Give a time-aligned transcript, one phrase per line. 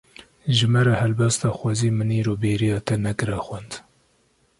[0.59, 3.71] Ji me re helbesta "Xwezî min îro bêriya te nekira" xwend